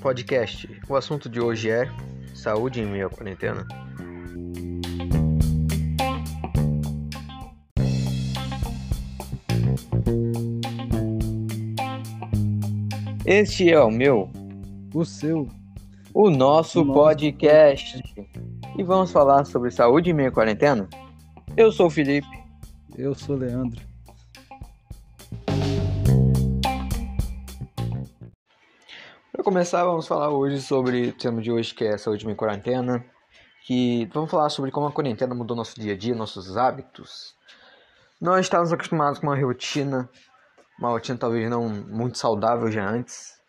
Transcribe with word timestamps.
Podcast. 0.00 0.68
O 0.88 0.96
assunto 0.96 1.28
de 1.28 1.40
hoje 1.40 1.70
é 1.70 1.88
saúde 2.34 2.80
em 2.80 2.86
meio 2.86 3.06
à 3.06 3.10
quarentena. 3.10 3.66
Este 13.24 13.70
é 13.70 13.80
o 13.80 13.90
meu, 13.90 14.28
O 14.94 15.04
seu. 15.04 15.46
o 16.12 16.30
nosso 16.30 16.80
O 16.80 16.84
nosso 16.84 16.86
podcast. 16.86 18.02
E 18.76 18.82
vamos 18.82 19.12
falar 19.12 19.44
sobre 19.44 19.70
saúde 19.70 20.10
em 20.10 20.14
meio 20.14 20.30
à 20.30 20.32
quarentena? 20.32 20.88
Eu 21.56 21.70
sou 21.70 21.86
o 21.86 21.90
Felipe. 21.90 22.26
Eu 22.96 23.14
sou 23.14 23.36
Leandro. 23.36 23.80
Para 29.32 29.44
começar, 29.44 29.84
vamos 29.84 30.08
falar 30.08 30.30
hoje 30.30 30.60
sobre 30.60 31.10
o 31.10 31.12
tema 31.12 31.40
de 31.40 31.52
hoje 31.52 31.72
que 31.72 31.84
é 31.84 31.96
saúde 31.96 32.28
em 32.28 32.34
quarentena. 32.34 33.04
Que 33.62 34.04
vamos 34.12 34.28
falar 34.28 34.50
sobre 34.50 34.72
como 34.72 34.88
a 34.88 34.92
quarentena 34.92 35.36
mudou 35.36 35.56
nosso 35.56 35.78
dia 35.78 35.92
a 35.92 35.96
dia, 35.96 36.16
nossos 36.16 36.56
hábitos. 36.56 37.36
Nós 38.20 38.40
estávamos 38.40 38.72
acostumados 38.72 39.20
com 39.20 39.28
uma 39.28 39.40
rotina, 39.40 40.10
uma 40.76 40.88
rotina 40.90 41.16
talvez 41.16 41.48
não 41.48 41.68
muito 41.68 42.18
saudável 42.18 42.72
já 42.72 42.90
antes. 42.90 43.40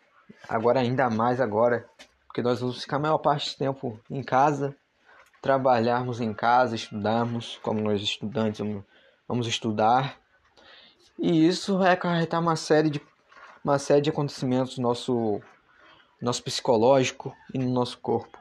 Agora 0.48 0.78
ainda 0.78 1.10
mais 1.10 1.40
agora, 1.40 1.84
porque 2.28 2.42
nós 2.42 2.60
vamos 2.60 2.80
ficar 2.80 2.96
a 2.96 3.00
maior 3.00 3.18
parte 3.18 3.52
do 3.52 3.58
tempo 3.58 3.98
em 4.08 4.22
casa, 4.22 4.76
trabalharmos 5.42 6.20
em 6.20 6.32
casa, 6.32 6.76
estudarmos, 6.76 7.58
como 7.60 7.80
nós 7.80 8.00
estudantes 8.00 8.60
vamos, 8.60 8.84
vamos 9.26 9.46
estudar. 9.48 10.16
E 11.18 11.44
isso 11.44 11.76
vai 11.76 11.90
acarretar 11.90 12.40
uma 12.40 12.54
série 12.54 12.88
de 12.88 13.02
uma 13.64 13.80
série 13.80 14.00
de 14.00 14.10
acontecimentos 14.10 14.78
no 14.78 14.84
nosso 14.84 15.40
nosso 16.22 16.40
psicológico 16.44 17.36
e 17.52 17.58
no 17.58 17.68
nosso 17.68 17.98
corpo. 17.98 18.38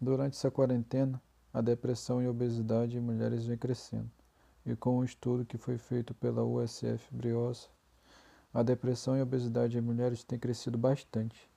Durante 0.00 0.34
essa 0.34 0.50
quarentena, 0.50 1.22
a 1.54 1.60
depressão 1.60 2.20
e 2.20 2.26
obesidade 2.26 2.98
em 2.98 3.00
mulheres 3.00 3.46
vem 3.46 3.56
crescendo. 3.56 4.10
E 4.66 4.74
com 4.74 4.98
um 4.98 5.04
estudo 5.04 5.44
que 5.44 5.56
foi 5.56 5.78
feito 5.78 6.12
pela 6.14 6.42
USF 6.42 7.06
Briosa, 7.12 7.68
a 8.52 8.64
depressão 8.64 9.16
e 9.16 9.22
obesidade 9.22 9.78
em 9.78 9.80
mulheres 9.80 10.24
têm 10.24 10.36
crescido 10.36 10.76
bastante. 10.76 11.48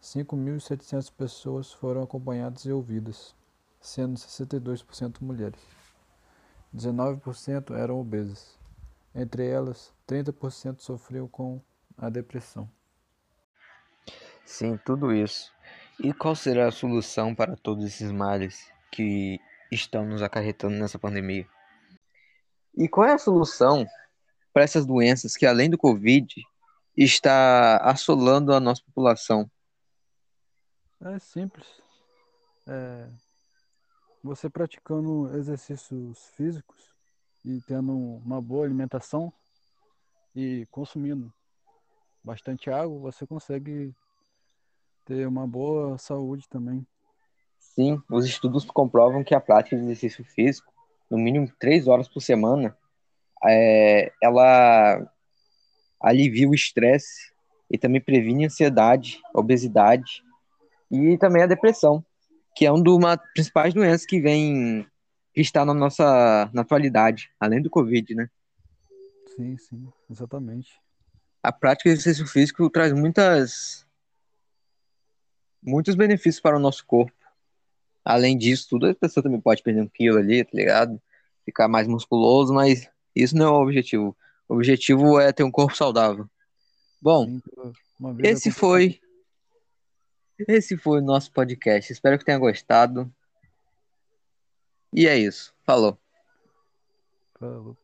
5.700 0.00 1.12
pessoas 1.12 1.72
foram 1.72 2.00
acompanhadas 2.00 2.64
e 2.64 2.70
ouvidas, 2.70 3.34
sendo 3.80 4.14
62% 4.14 5.20
mulheres. 5.20 5.60
19% 6.72 7.74
eram 7.74 8.00
obesas. 8.00 8.56
Entre 9.16 9.48
elas, 9.48 9.94
30% 10.06 10.80
sofriam 10.80 11.26
com 11.26 11.62
a 11.96 12.10
depressão. 12.10 12.70
Sim, 14.44 14.78
tudo 14.84 15.10
isso. 15.10 15.50
E 15.98 16.12
qual 16.12 16.36
será 16.36 16.68
a 16.68 16.70
solução 16.70 17.34
para 17.34 17.56
todos 17.56 17.86
esses 17.86 18.12
males 18.12 18.70
que 18.92 19.40
estão 19.72 20.04
nos 20.04 20.20
acarretando 20.20 20.76
nessa 20.76 20.98
pandemia? 20.98 21.48
E 22.76 22.86
qual 22.86 23.08
é 23.08 23.14
a 23.14 23.18
solução 23.18 23.86
para 24.52 24.64
essas 24.64 24.84
doenças 24.84 25.34
que, 25.34 25.46
além 25.46 25.70
do 25.70 25.78
Covid, 25.78 26.34
está 26.94 27.78
assolando 27.78 28.52
a 28.52 28.60
nossa 28.60 28.82
população? 28.84 29.50
É 31.00 31.18
simples. 31.18 31.66
É, 32.66 33.08
você 34.22 34.50
praticando 34.50 35.34
exercícios 35.34 36.26
físicos 36.36 36.95
e 37.46 37.60
tendo 37.60 37.96
uma 37.96 38.42
boa 38.42 38.66
alimentação 38.66 39.32
e 40.34 40.66
consumindo 40.68 41.32
bastante 42.22 42.68
água, 42.68 42.98
você 42.98 43.24
consegue 43.24 43.94
ter 45.04 45.28
uma 45.28 45.46
boa 45.46 45.96
saúde 45.96 46.48
também. 46.48 46.84
Sim, 47.60 48.02
os 48.10 48.26
estudos 48.26 48.64
comprovam 48.64 49.22
que 49.22 49.32
a 49.34 49.40
prática 49.40 49.76
de 49.76 49.82
exercício 49.82 50.24
físico, 50.24 50.72
no 51.08 51.16
mínimo 51.16 51.48
três 51.56 51.86
horas 51.86 52.08
por 52.08 52.20
semana, 52.20 52.76
é, 53.44 54.12
ela 54.20 55.08
alivia 56.00 56.48
o 56.48 56.54
estresse 56.54 57.32
e 57.70 57.78
também 57.78 58.00
previne 58.00 58.44
a 58.44 58.46
ansiedade, 58.48 59.20
obesidade 59.32 60.24
e 60.90 61.16
também 61.16 61.44
a 61.44 61.46
depressão, 61.46 62.04
que 62.56 62.66
é 62.66 62.72
uma 62.72 63.16
das 63.16 63.32
principais 63.32 63.72
doenças 63.72 64.04
que 64.04 64.20
vem 64.20 64.84
está 65.40 65.64
na 65.64 65.74
nossa 65.74 66.50
na 66.52 66.62
atualidade, 66.62 67.30
além 67.38 67.60
do 67.60 67.70
Covid, 67.70 68.14
né? 68.14 68.30
Sim, 69.36 69.56
sim, 69.58 69.88
exatamente. 70.10 70.80
A 71.42 71.52
prática 71.52 71.90
de 71.90 71.96
exercício 71.98 72.26
físico 72.26 72.68
traz 72.70 72.92
muitas 72.92 73.86
muitos 75.62 75.94
benefícios 75.94 76.40
para 76.40 76.56
o 76.56 76.60
nosso 76.60 76.84
corpo. 76.86 77.12
Além 78.04 78.38
disso, 78.38 78.68
tudo 78.70 78.88
a 78.88 78.94
pessoa 78.94 79.22
também 79.22 79.40
pode 79.40 79.62
perder 79.62 79.82
um 79.82 79.88
quilo 79.88 80.18
ali, 80.18 80.44
tá 80.44 80.50
ligado? 80.54 81.00
Ficar 81.44 81.68
mais 81.68 81.86
musculoso, 81.86 82.54
mas 82.54 82.88
isso 83.14 83.36
não 83.36 83.46
é 83.46 83.50
o 83.50 83.62
objetivo. 83.62 84.16
O 84.48 84.54
objetivo 84.54 85.20
é 85.20 85.32
ter 85.32 85.42
um 85.42 85.50
corpo 85.50 85.76
saudável. 85.76 86.28
Bom, 87.02 87.40
esse 88.22 88.50
foi 88.50 89.00
esse 90.48 90.76
foi 90.76 91.00
o 91.00 91.04
nosso 91.04 91.32
podcast. 91.32 91.92
Espero 91.92 92.18
que 92.18 92.24
tenha 92.24 92.38
gostado. 92.38 93.12
E 94.96 95.06
é 95.06 95.18
isso. 95.18 95.54
Falou. 95.62 95.98
Falou. 97.38 97.76